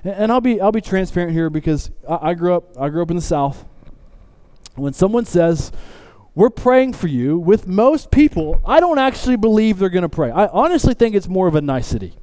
[0.03, 3.09] And, I'll be I'll be transparent here because I, I grew up I grew up
[3.09, 3.65] in the South.
[4.77, 5.71] When someone says,
[6.35, 10.29] we're praying for you, with most people, I don't actually believe they're going to pray.
[10.29, 12.13] I honestly think it's more of a nicety.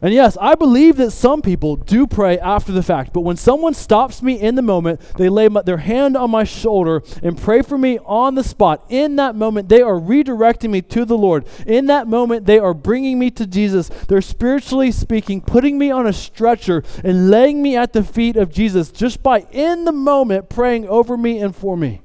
[0.00, 3.74] And yes, I believe that some people do pray after the fact, but when someone
[3.74, 7.62] stops me in the moment, they lay my, their hand on my shoulder and pray
[7.62, 8.84] for me on the spot.
[8.88, 11.46] In that moment, they are redirecting me to the Lord.
[11.66, 13.88] In that moment, they are bringing me to Jesus.
[13.88, 18.52] They're spiritually speaking, putting me on a stretcher and laying me at the feet of
[18.52, 22.00] Jesus just by in the moment praying over me and for me.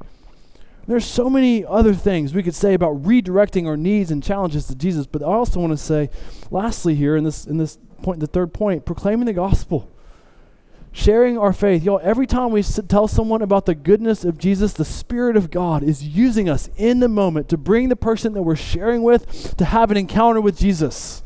[0.85, 4.75] There's so many other things we could say about redirecting our needs and challenges to
[4.75, 6.09] Jesus, but I also want to say,
[6.51, 9.89] lastly, here in this in this point, the third point, proclaiming the gospel,
[10.91, 11.83] sharing our faith.
[11.83, 15.83] Y'all, every time we tell someone about the goodness of Jesus, the Spirit of God
[15.83, 19.65] is using us in the moment to bring the person that we're sharing with to
[19.65, 21.23] have an encounter with Jesus.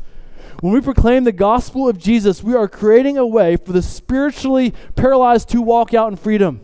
[0.60, 4.72] When we proclaim the gospel of Jesus, we are creating a way for the spiritually
[4.94, 6.60] paralyzed to walk out in freedom.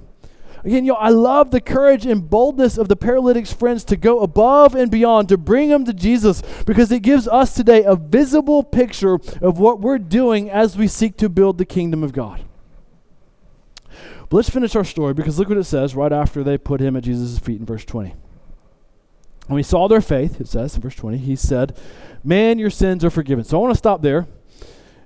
[0.64, 4.74] Again, yo, I love the courage and boldness of the paralytic's friends to go above
[4.74, 9.18] and beyond to bring them to Jesus because it gives us today a visible picture
[9.42, 12.42] of what we're doing as we seek to build the kingdom of God.
[14.30, 16.96] But let's finish our story because look what it says right after they put him
[16.96, 18.14] at Jesus' feet in verse 20.
[19.48, 21.78] When he saw their faith, it says in verse 20, he said,
[22.24, 23.44] Man, your sins are forgiven.
[23.44, 24.26] So I want to stop there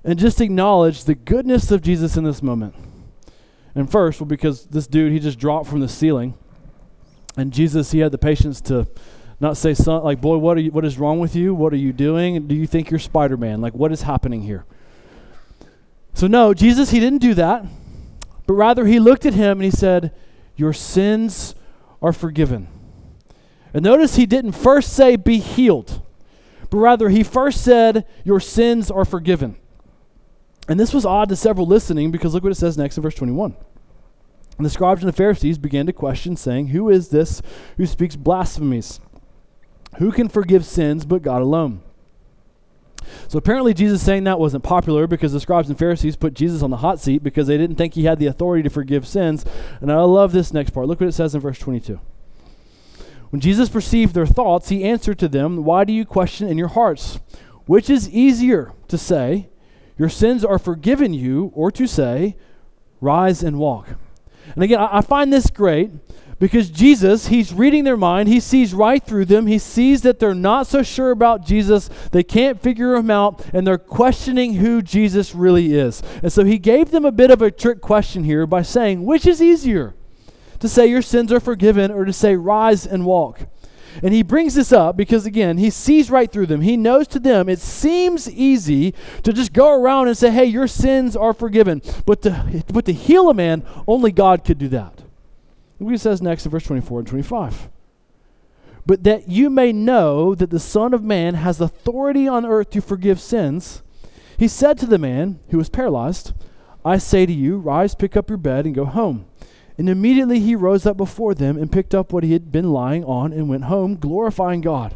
[0.05, 2.75] and just acknowledge the goodness of Jesus in this moment.
[3.75, 6.35] And first, well, because this dude, he just dropped from the ceiling.
[7.37, 8.87] And Jesus, he had the patience to
[9.39, 11.53] not say, son, like, boy, what, are you, what is wrong with you?
[11.53, 12.47] What are you doing?
[12.47, 13.61] Do you think you're Spider Man?
[13.61, 14.65] Like, what is happening here?
[16.13, 17.65] So, no, Jesus, he didn't do that.
[18.45, 20.13] But rather, he looked at him and he said,
[20.55, 21.55] Your sins
[22.01, 22.67] are forgiven.
[23.73, 26.01] And notice he didn't first say, Be healed,
[26.69, 29.55] but rather, he first said, Your sins are forgiven.
[30.69, 33.15] And this was odd to several listening because look what it says next in verse
[33.15, 33.55] 21.
[34.57, 37.41] And the scribes and the Pharisees began to question, saying, Who is this
[37.77, 38.99] who speaks blasphemies?
[39.97, 41.81] Who can forgive sins but God alone?
[43.27, 46.69] So apparently, Jesus saying that wasn't popular because the scribes and Pharisees put Jesus on
[46.69, 49.45] the hot seat because they didn't think he had the authority to forgive sins.
[49.81, 50.87] And I love this next part.
[50.87, 51.99] Look what it says in verse 22.
[53.31, 56.67] When Jesus perceived their thoughts, he answered to them, Why do you question in your
[56.67, 57.19] hearts?
[57.65, 59.49] Which is easier to say,
[59.99, 62.37] your sins are forgiven you, or to say,
[63.01, 63.89] Rise and walk.
[64.55, 65.91] And again, I, find this great
[66.39, 68.27] because Jesus, he's reading their mind.
[68.27, 69.45] He sees right through them.
[69.45, 71.89] He sees that they're not so sure about Jesus.
[72.11, 76.01] They can't figure him out, and they're questioning who Jesus really is.
[76.23, 79.25] And so he gave them a bit of a trick question here by saying, Which
[79.25, 79.95] is easier?
[80.59, 83.41] To say your sins are forgiven or to say rise and walk?
[84.03, 86.61] And he brings this up because, again, he sees right through them.
[86.61, 90.67] He knows to them it seems easy to just go around and say, hey, your
[90.67, 91.81] sins are forgiven.
[92.05, 94.99] But to, but to heal a man, only God could do that.
[95.79, 97.69] Look what he says next in verse 24 and 25.
[98.85, 102.81] But that you may know that the Son of Man has authority on earth to
[102.81, 103.83] forgive sins,
[104.37, 106.33] he said to the man who was paralyzed,
[106.83, 109.25] I say to you, rise, pick up your bed, and go home.
[109.79, 113.05] And immediately he rose up before them and picked up what he had been lying
[113.05, 114.93] on and went home, glorifying God.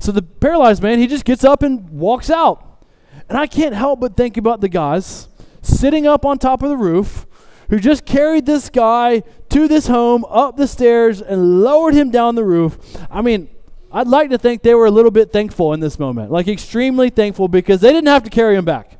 [0.00, 2.84] So the paralyzed man, he just gets up and walks out.
[3.28, 5.28] And I can't help but think about the guys
[5.62, 7.26] sitting up on top of the roof
[7.70, 12.34] who just carried this guy to this home, up the stairs, and lowered him down
[12.34, 12.76] the roof.
[13.08, 13.48] I mean,
[13.92, 17.08] I'd like to think they were a little bit thankful in this moment, like extremely
[17.08, 18.95] thankful because they didn't have to carry him back.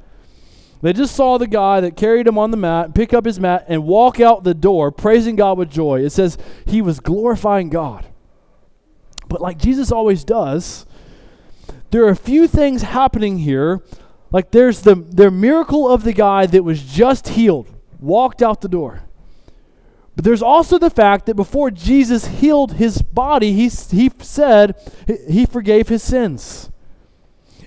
[0.82, 3.64] They just saw the guy that carried him on the mat pick up his mat
[3.68, 6.00] and walk out the door praising God with joy.
[6.00, 6.36] It says
[6.66, 8.06] he was glorifying God.
[9.28, 10.86] But like Jesus always does,
[11.90, 13.82] there are a few things happening here.
[14.30, 18.68] Like there's the, the miracle of the guy that was just healed, walked out the
[18.68, 19.02] door.
[20.14, 24.74] But there's also the fact that before Jesus healed his body, he, he said
[25.28, 26.70] he forgave his sins.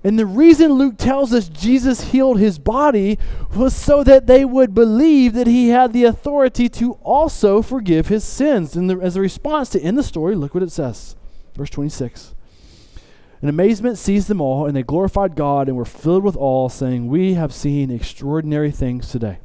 [0.04, 3.20] And the reason Luke tells us Jesus healed his body
[3.56, 8.24] was so that they would believe that he had the authority to also forgive his
[8.24, 8.76] sins.
[8.76, 11.16] And the, as a response to end the story, look what it says.
[11.56, 12.36] Verse 26.
[13.42, 17.08] And amazement seized them all, and they glorified God and were filled with awe, saying,
[17.08, 19.40] We have seen extraordinary things today.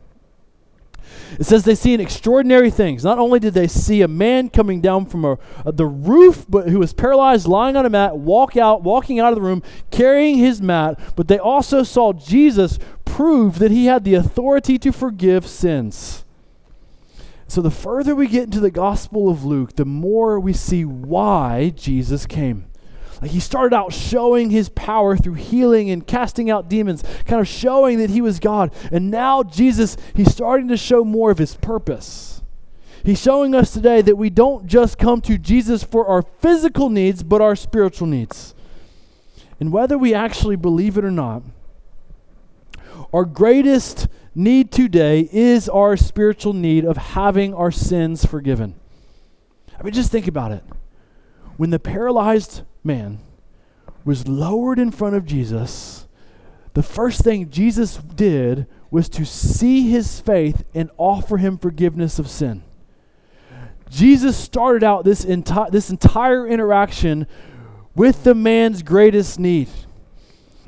[1.39, 3.05] It says they seen extraordinary things.
[3.05, 6.69] Not only did they see a man coming down from a, a, the roof, but
[6.69, 10.39] who was paralyzed, lying on a mat, walk out, walking out of the room, carrying
[10.39, 15.47] his mat, but they also saw Jesus prove that he had the authority to forgive
[15.47, 16.25] sins.
[17.47, 21.73] So the further we get into the Gospel of Luke, the more we see why
[21.77, 22.67] Jesus came.
[23.25, 27.49] Like he started out showing his power through healing and casting out demons, kind of
[27.49, 28.71] showing that he was God.
[28.93, 32.43] And now Jesus, he's starting to show more of his purpose.
[33.03, 37.23] He's showing us today that we don't just come to Jesus for our physical needs,
[37.23, 38.55] but our spiritual needs.
[39.59, 41.45] And whether we actually believe it or not,
[43.11, 48.75] our greatest need today is our spiritual need of having our sins forgiven.
[49.81, 50.63] I mean, just think about it.
[51.57, 53.21] When the paralyzed man
[54.05, 56.07] was lowered in front of Jesus,
[56.75, 62.29] the first thing Jesus did was to see his faith and offer him forgiveness of
[62.29, 62.63] sin.
[63.91, 67.27] Jesus started out this, enti- this entire interaction
[67.95, 69.69] with the man's greatest need.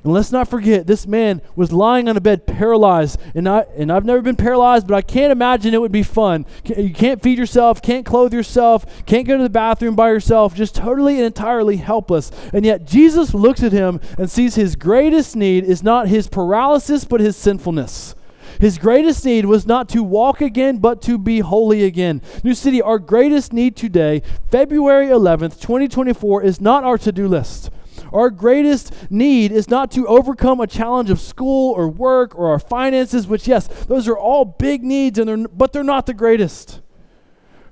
[0.06, 3.18] And let's not forget, this man was lying on a bed paralyzed.
[3.34, 6.46] And, I, and I've never been paralyzed, but I can't imagine it would be fun.
[6.64, 10.76] You can't feed yourself, can't clothe yourself, can't go to the bathroom by yourself, just
[10.76, 12.30] totally and entirely helpless.
[12.52, 17.04] And yet Jesus looks at him and sees his greatest need is not his paralysis,
[17.04, 18.14] but his sinfulness.
[18.60, 22.22] His greatest need was not to walk again, but to be holy again.
[22.44, 27.70] New City, our greatest need today, February 11th, 2024, is not our to do list.
[28.12, 32.58] Our greatest need is not to overcome a challenge of school or work or our
[32.58, 36.80] finances, which, yes, those are all big needs, and they're, but they're not the greatest.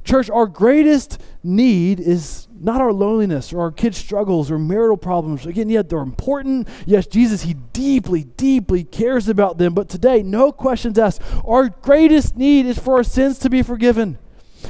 [0.05, 5.47] Church, our greatest need is not our loneliness or our kids' struggles or marital problems.
[5.47, 6.69] Again, yet they're important.
[6.85, 9.73] Yes, Jesus, He deeply, deeply cares about them.
[9.73, 11.23] But today, no questions asked.
[11.47, 14.19] Our greatest need is for our sins to be forgiven.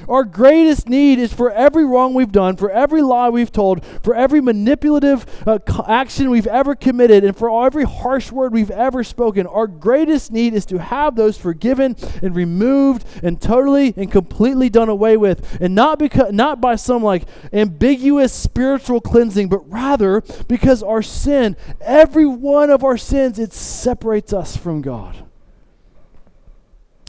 [0.09, 4.14] Our greatest need is for every wrong we've done, for every lie we've told, for
[4.14, 9.47] every manipulative uh, action we've ever committed, and for every harsh word we've ever spoken.
[9.47, 14.88] Our greatest need is to have those forgiven and removed and totally and completely done
[14.88, 15.61] away with.
[15.61, 21.57] And not because not by some like ambiguous spiritual cleansing, but rather because our sin,
[21.81, 25.25] every one of our sins, it separates us from God.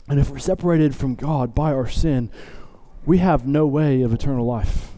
[0.08, 2.30] And if we're separated from God by our sin,
[3.06, 4.90] we have no way of eternal life.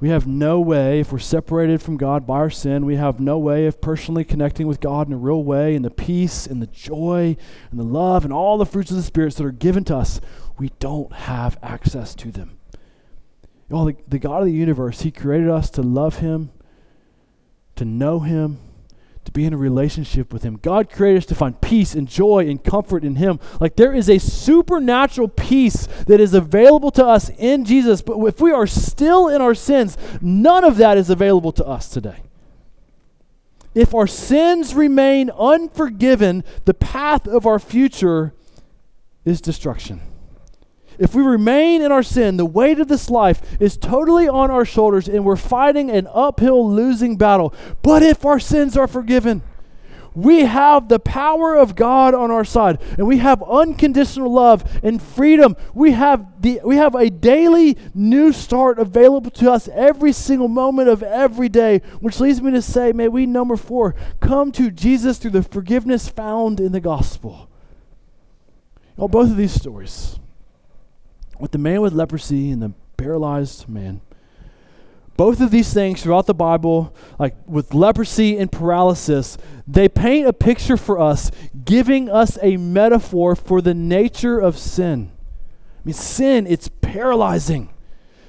[0.00, 3.36] We have no way, if we're separated from God by our sin, we have no
[3.36, 6.68] way of personally connecting with God in a real way, and the peace and the
[6.68, 7.36] joy
[7.70, 10.20] and the love and all the fruits of the spirits that are given to us.
[10.56, 12.58] We don't have access to them.
[13.68, 16.52] Well, the, the God of the universe, He created us to love Him,
[17.74, 18.60] to know Him,
[19.28, 20.56] to be in a relationship with Him.
[20.56, 23.38] God created us to find peace and joy and comfort in Him.
[23.60, 28.40] Like there is a supernatural peace that is available to us in Jesus, but if
[28.40, 32.22] we are still in our sins, none of that is available to us today.
[33.74, 38.32] If our sins remain unforgiven, the path of our future
[39.26, 40.00] is destruction.
[40.98, 44.64] If we remain in our sin, the weight of this life is totally on our
[44.64, 47.54] shoulders and we're fighting an uphill losing battle.
[47.82, 49.42] But if our sins are forgiven,
[50.14, 55.00] we have the power of God on our side and we have unconditional love and
[55.00, 55.54] freedom.
[55.74, 60.88] We have the we have a daily new start available to us every single moment
[60.88, 65.18] of every day, which leads me to say, may we number 4 come to Jesus
[65.18, 67.48] through the forgiveness found in the gospel.
[68.96, 70.17] Well, both of these stories
[71.40, 74.00] with the man with leprosy and the paralyzed man.
[75.16, 79.36] Both of these things throughout the Bible, like with leprosy and paralysis,
[79.66, 81.32] they paint a picture for us,
[81.64, 85.10] giving us a metaphor for the nature of sin.
[85.10, 87.70] I mean, sin, it's paralyzing.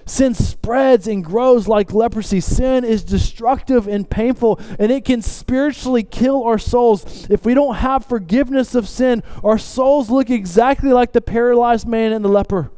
[0.07, 2.39] Sin spreads and grows like leprosy.
[2.41, 7.27] Sin is destructive and painful, and it can spiritually kill our souls.
[7.29, 12.13] If we don't have forgiveness of sin, our souls look exactly like the paralyzed man
[12.13, 12.71] and the leper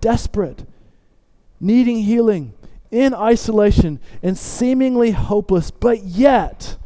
[0.00, 0.64] desperate,
[1.60, 2.52] needing healing,
[2.90, 5.70] in isolation, and seemingly hopeless.
[5.70, 6.76] But yet,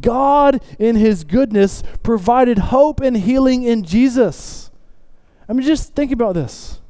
[0.00, 4.70] God, in His goodness, provided hope and healing in Jesus.
[5.48, 6.80] I mean, just think about this.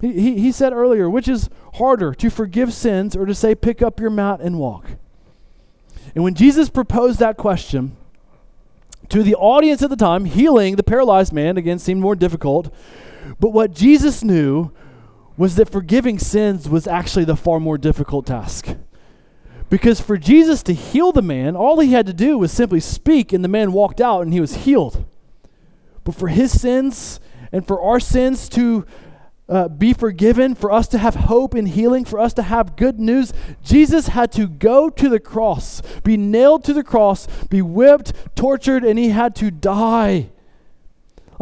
[0.00, 3.80] He, he, he said earlier, which is harder, to forgive sins or to say, pick
[3.80, 4.90] up your mat and walk?
[6.14, 7.96] And when Jesus proposed that question
[9.08, 12.74] to the audience at the time, healing the paralyzed man, again, seemed more difficult.
[13.40, 14.72] But what Jesus knew
[15.42, 18.76] was that forgiving sins was actually the far more difficult task.
[19.68, 23.32] Because for Jesus to heal the man, all he had to do was simply speak,
[23.32, 25.04] and the man walked out and he was healed.
[26.04, 27.18] But for his sins
[27.50, 28.86] and for our sins to
[29.48, 33.00] uh, be forgiven, for us to have hope and healing, for us to have good
[33.00, 33.32] news,
[33.64, 38.84] Jesus had to go to the cross, be nailed to the cross, be whipped, tortured,
[38.84, 40.30] and he had to die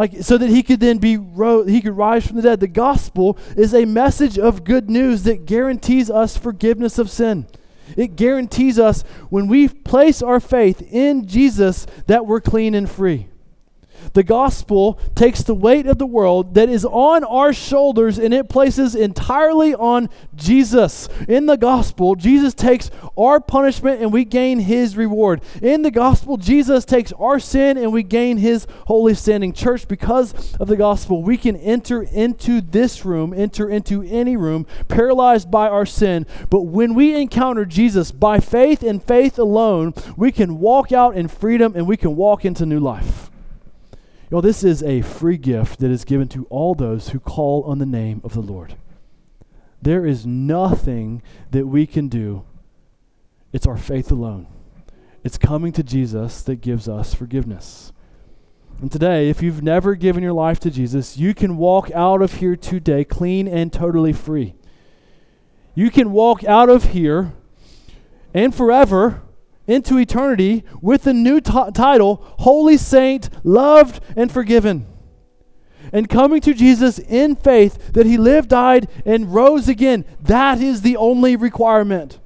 [0.00, 2.60] like so that he could then be ro- he could rise from the dead.
[2.60, 7.46] The gospel is a message of good news that guarantees us forgiveness of sin.
[7.98, 13.29] It guarantees us when we place our faith in Jesus that we're clean and free.
[14.12, 18.48] The gospel takes the weight of the world that is on our shoulders and it
[18.48, 21.08] places entirely on Jesus.
[21.28, 25.42] In the gospel, Jesus takes our punishment and we gain his reward.
[25.62, 29.52] In the gospel, Jesus takes our sin and we gain his holy standing.
[29.52, 34.66] Church, because of the gospel, we can enter into this room, enter into any room,
[34.88, 36.26] paralyzed by our sin.
[36.48, 41.28] But when we encounter Jesus by faith and faith alone, we can walk out in
[41.28, 43.30] freedom and we can walk into new life.
[44.30, 47.78] You this is a free gift that is given to all those who call on
[47.78, 48.76] the name of the Lord.
[49.82, 51.20] There is nothing
[51.50, 52.44] that we can do,
[53.52, 54.46] it's our faith alone.
[55.24, 57.92] It's coming to Jesus that gives us forgiveness.
[58.80, 62.34] And today, if you've never given your life to Jesus, you can walk out of
[62.34, 64.54] here today clean and totally free.
[65.74, 67.32] You can walk out of here
[68.32, 69.22] and forever
[69.70, 74.86] into eternity with the new t- title Holy Saint, Loved and Forgiven.
[75.92, 80.04] And coming to Jesus in faith that he lived, died, and rose again.
[80.20, 82.18] That is the only requirement.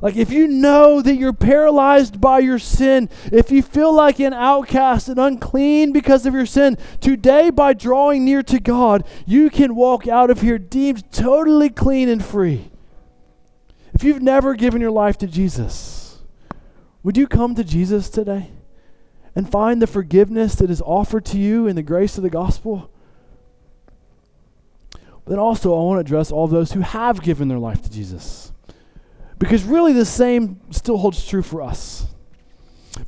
[0.00, 4.32] Like, if you know that you're paralyzed by your sin, if you feel like an
[4.32, 9.74] outcast and unclean because of your sin, today, by drawing near to God, you can
[9.74, 12.70] walk out of here deemed totally clean and free.
[13.92, 16.07] If you've never given your life to Jesus,
[17.08, 18.50] would you come to Jesus today
[19.34, 22.90] and find the forgiveness that is offered to you in the grace of the gospel?
[24.92, 27.90] But then also, I want to address all those who have given their life to
[27.90, 28.52] Jesus.
[29.38, 32.08] Because really, the same still holds true for us.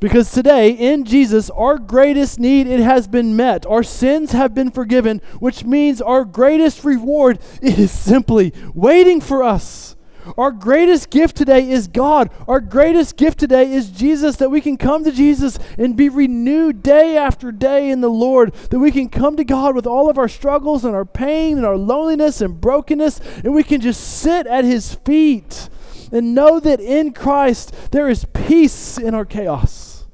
[0.01, 3.67] Because today, in Jesus, our greatest need, it has been met.
[3.67, 9.95] Our sins have been forgiven, which means our greatest reward is simply waiting for us.
[10.37, 12.31] Our greatest gift today is God.
[12.47, 16.83] Our greatest gift today is Jesus, that we can come to Jesus and be renewed
[16.83, 20.19] day after day in the Lord, that we can come to God with all of
[20.19, 24.47] our struggles and our pain and our loneliness and brokenness, and we can just sit
[24.47, 25.69] at His feet
[26.13, 30.07] and know that in Christ there is peace in our chaos.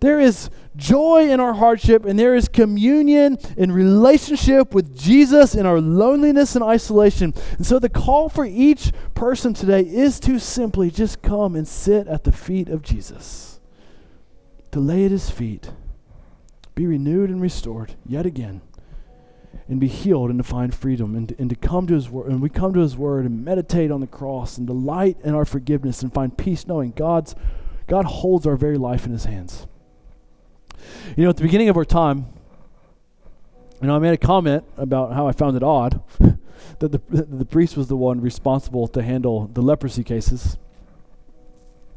[0.00, 0.50] There is
[0.80, 6.56] joy in our hardship, and there is communion and relationship with Jesus in our loneliness
[6.56, 7.34] and isolation.
[7.58, 12.08] And so the call for each person today is to simply just come and sit
[12.08, 13.60] at the feet of Jesus.
[14.72, 15.70] to lay at his feet,
[16.74, 18.60] be renewed and restored yet again,
[19.68, 22.30] and be healed and to find freedom and, and to come to his word.
[22.30, 25.44] And we come to his word and meditate on the cross and delight in our
[25.44, 27.34] forgiveness and find peace knowing God's
[27.86, 29.66] God holds our very life in his hands.
[31.16, 32.26] You know, at the beginning of our time,
[33.80, 36.02] you know, I made a comment about how I found it odd
[36.78, 40.58] that the, the priest was the one responsible to handle the leprosy cases.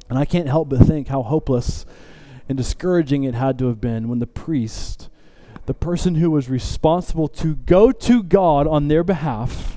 [0.10, 1.86] And I can't help but think how hopeless
[2.48, 5.10] and discouraging it had to have been when the priest,
[5.66, 9.73] the person who was responsible to go to God on their behalf,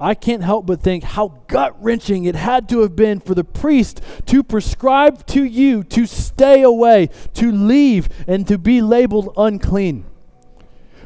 [0.00, 3.44] I can't help but think how gut wrenching it had to have been for the
[3.44, 10.06] priest to prescribe to you to stay away, to leave, and to be labeled unclean.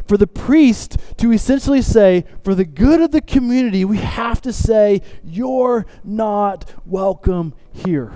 [0.07, 4.53] For the priest to essentially say, for the good of the community, we have to
[4.53, 8.12] say, You're not welcome here.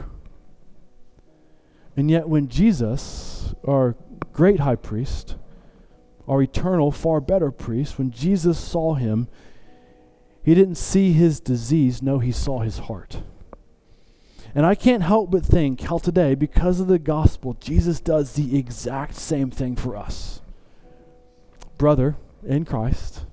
[1.97, 3.97] And yet, when Jesus, our
[4.33, 5.35] great high priest,
[6.29, 9.27] our eternal, far better priest, when Jesus saw him,
[10.49, 13.21] he didn't see his disease, no, he saw his heart.
[14.55, 18.59] And I can't help but think how today, because of the gospel, Jesus does the
[18.59, 20.41] exact same thing for us.
[21.77, 23.27] Brother in Christ,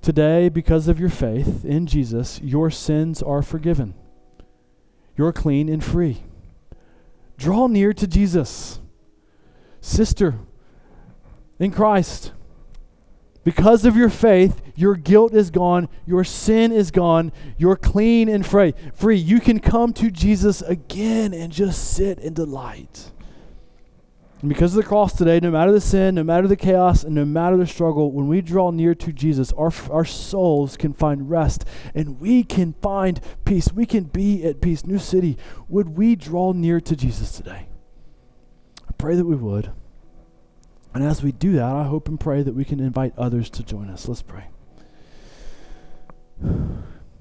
[0.00, 3.92] today, because of your faith in Jesus, your sins are forgiven.
[5.18, 6.22] You're clean and free.
[7.36, 8.80] Draw near to Jesus.
[9.82, 10.36] Sister,
[11.58, 12.32] in Christ,
[13.42, 18.46] because of your faith, your guilt is gone, your sin is gone, you're clean and
[18.46, 18.74] free.
[18.94, 19.16] Free.
[19.16, 23.12] You can come to Jesus again and just sit in delight.
[24.42, 27.14] And because of the cross today, no matter the sin, no matter the chaos, and
[27.14, 31.28] no matter the struggle, when we draw near to Jesus, our, our souls can find
[31.28, 33.70] rest and we can find peace.
[33.72, 34.84] We can be at peace.
[34.84, 35.36] New City,
[35.68, 37.68] would we draw near to Jesus today?
[38.88, 39.72] I pray that we would.
[40.92, 43.62] And as we do that, I hope and pray that we can invite others to
[43.62, 44.08] join us.
[44.08, 44.48] Let's pray.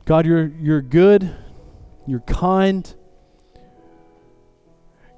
[0.06, 1.36] God, you're, you're good,
[2.08, 2.92] you're kind.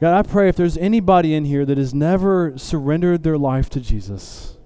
[0.01, 3.79] God, I pray if there's anybody in here that has never surrendered their life to
[3.79, 4.57] Jesus,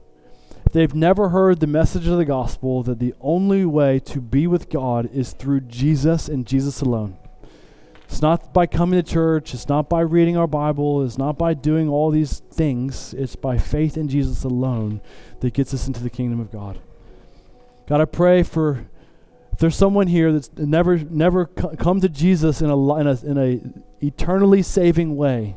[0.66, 4.48] if they've never heard the message of the gospel that the only way to be
[4.48, 7.18] with God is through Jesus and Jesus alone.
[8.06, 11.54] It's not by coming to church, it's not by reading our Bible, it's not by
[11.54, 13.14] doing all these things.
[13.14, 15.02] It's by faith in Jesus alone
[15.40, 16.80] that gets us into the kingdom of God.
[17.88, 18.88] God, I pray for
[19.52, 23.38] if there's someone here that's never never come to Jesus in a in a, in
[23.38, 25.56] a eternally saving way,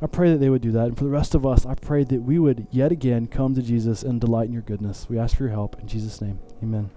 [0.00, 0.86] I pray that they would do that.
[0.86, 3.62] And for the rest of us, I pray that we would yet again come to
[3.62, 5.08] Jesus and delight in your goodness.
[5.08, 6.38] We ask for your help in Jesus' name.
[6.62, 6.90] Amen.